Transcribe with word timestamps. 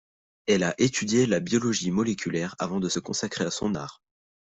Elle 0.47 0.63
a 0.63 0.73
étudié 0.81 1.27
la 1.27 1.39
biologie 1.39 1.91
moléculaire 1.91 2.55
avant 2.57 2.79
de 2.79 2.89
se 2.89 2.97
consacrer 2.99 3.43
à 3.45 3.51
son 3.51 3.75
art. 3.75 4.01